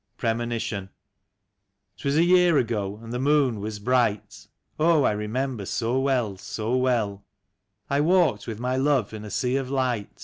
[0.17, 0.89] 80 PEEMONITION.
[1.97, 4.47] 'TwAS a year ago and the moon was bright
[4.79, 7.23] (Oh, I remember so well, so well),
[7.87, 10.19] I walked with my love in a sea of light.